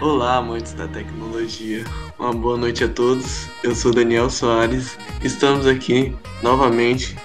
[0.00, 1.82] Olá, amantes da tecnologia.
[2.20, 3.48] Uma boa noite a todos.
[3.64, 4.96] Eu sou Daniel Soares.
[5.24, 7.16] Estamos aqui novamente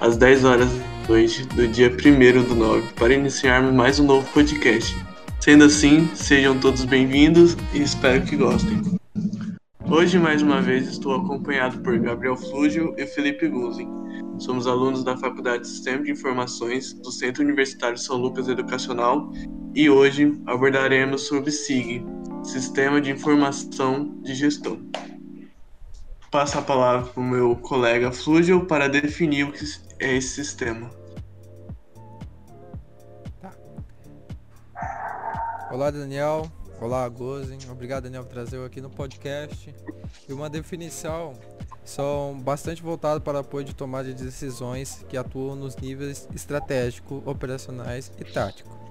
[0.00, 4.26] às 10 horas da noite do dia 1 do 9 para iniciarmos mais um novo
[4.32, 4.96] podcast.
[5.38, 8.80] Sendo assim, sejam todos bem-vindos e espero que gostem.
[9.86, 13.86] Hoje, mais uma vez, estou acompanhado por Gabriel Flúgio e Felipe Guzzi.
[14.38, 19.30] Somos alunos da Faculdade de Sistema de Informações do Centro Universitário São Lucas Educacional
[19.74, 22.04] e hoje abordaremos sobre SIG,
[22.44, 24.80] Sistema de Informação de Gestão.
[26.30, 29.64] Passo a palavra para o meu colega Flúgio para definir o que
[29.98, 30.90] é esse sistema.
[33.40, 33.52] Tá.
[35.72, 36.50] Olá, Daniel.
[36.80, 37.58] Olá, Gozen.
[37.70, 39.74] Obrigado, Daniel, por trazer eu aqui no podcast.
[40.28, 41.34] E uma definição
[41.84, 48.12] são bastante voltados para apoio de tomada de decisões que atuam nos níveis estratégico, operacionais
[48.18, 48.83] e tático.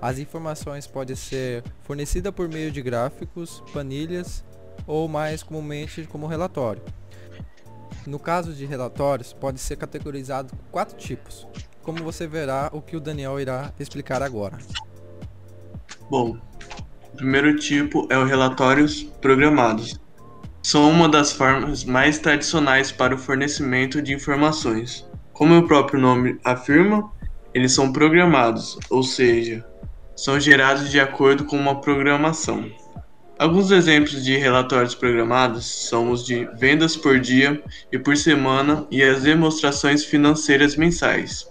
[0.00, 4.42] As informações podem ser fornecidas por meio de gráficos, planilhas
[4.86, 6.82] ou mais comumente como relatório.
[8.06, 11.46] No caso de relatórios, pode ser categorizado quatro tipos,
[11.82, 14.56] como você verá o que o Daniel irá explicar agora.
[16.10, 16.38] Bom,
[17.12, 20.00] o primeiro tipo é o relatórios programados.
[20.62, 25.06] São uma das formas mais tradicionais para o fornecimento de informações.
[25.32, 27.10] Como o próprio nome afirma,
[27.52, 29.64] eles são programados, ou seja,
[30.20, 32.70] são gerados de acordo com uma programação.
[33.38, 39.02] Alguns exemplos de relatórios programados são os de vendas por dia e por semana e
[39.02, 41.48] as demonstrações financeiras mensais.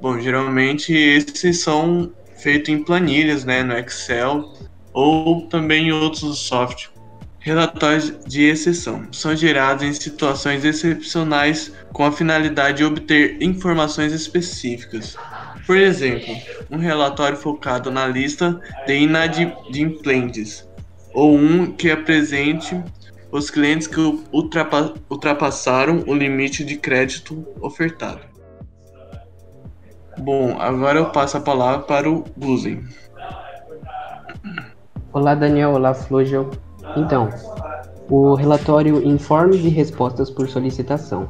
[0.00, 4.50] Bom, geralmente esses são feitos em planilhas, né, no Excel
[4.94, 6.88] ou também em outros softwares.
[7.38, 15.14] Relatórios de exceção são gerados em situações excepcionais com a finalidade de obter informações específicas.
[15.66, 16.32] Por exemplo,
[16.70, 20.68] um relatório focado na lista de inadimplentes,
[21.12, 22.80] ou um que apresente
[23.32, 24.00] os clientes que
[24.32, 28.20] ultrapa ultrapassaram o limite de crédito ofertado.
[30.18, 32.84] Bom, agora eu passo a palavra para o Guzen.
[35.12, 35.72] Olá, Daniel.
[35.72, 36.50] Olá, Flojel.
[36.96, 37.28] Então,
[38.08, 41.28] o relatório Informes e Respostas por Solicitação.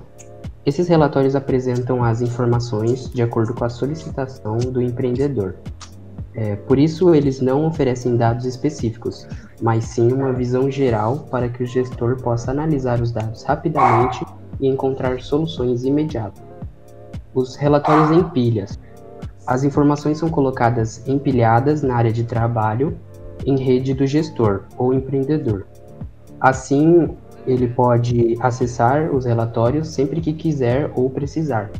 [0.67, 5.55] Esses relatórios apresentam as informações de acordo com a solicitação do empreendedor.
[6.35, 9.29] É, por isso, eles não oferecem dados específicos,
[9.63, 14.27] mas sim uma visão geral para que o gestor possa analisar os dados rapidamente
[14.59, 16.43] e encontrar soluções imediatas.
[17.33, 18.77] Os relatórios em pilhas.
[19.47, 22.99] As informações são colocadas empilhadas na área de trabalho
[23.47, 25.65] em rede do gestor ou empreendedor.
[26.41, 27.17] Assim,
[27.47, 31.71] ele pode acessar os relatórios sempre que quiser ou precisar.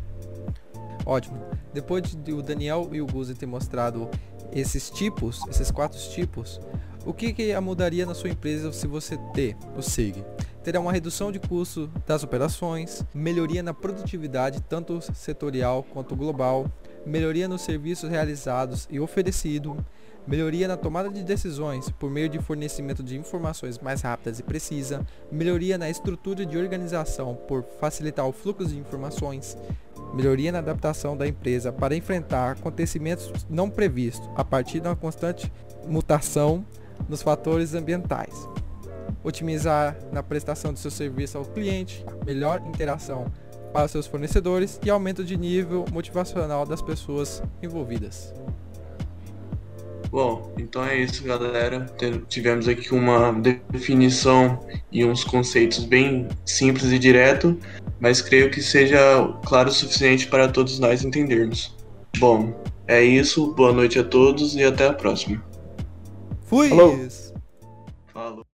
[1.05, 1.37] Ótimo.
[1.73, 4.09] Depois de o Daniel e o Guzi ter mostrado
[4.51, 6.59] esses tipos, esses quatro tipos,
[7.05, 10.23] o que, que mudaria na sua empresa se você ter o SIG?
[10.63, 16.69] Terá uma redução de custo das operações, melhoria na produtividade tanto setorial quanto global,
[17.05, 19.77] melhoria nos serviços realizados e oferecidos,
[20.27, 25.01] melhoria na tomada de decisões por meio de fornecimento de informações mais rápidas e precisas,
[25.31, 29.57] melhoria na estrutura de organização por facilitar o fluxo de informações,
[30.13, 35.51] melhoria na adaptação da empresa para enfrentar acontecimentos não previstos a partir de uma constante
[35.87, 36.65] mutação
[37.07, 38.49] nos fatores ambientais,
[39.23, 43.31] otimizar na prestação de seu serviço ao cliente, melhor interação
[43.71, 48.33] para seus fornecedores e aumento de nível motivacional das pessoas envolvidas.
[50.09, 51.85] Bom, então é isso, galera.
[52.27, 53.31] Tivemos aqui uma
[53.69, 54.59] definição
[54.91, 57.57] e uns conceitos bem simples e direto,
[57.99, 58.97] mas creio que seja
[59.45, 61.75] claro o suficiente para todos nós entendermos.
[62.17, 62.53] Bom,
[62.87, 63.53] é isso.
[63.53, 65.43] Boa noite a todos e até a próxima.
[66.45, 66.69] Fui!
[66.69, 67.07] Falou.
[68.13, 68.45] Falou.